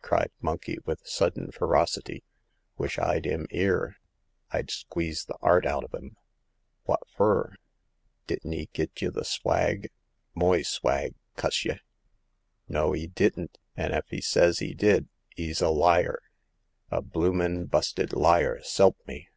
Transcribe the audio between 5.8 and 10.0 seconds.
o* him!" '*Wot fur? Didn't *e git y* the swag—